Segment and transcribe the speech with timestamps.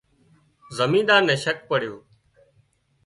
[0.77, 1.95] زمينۮار نين شڪ پڙيو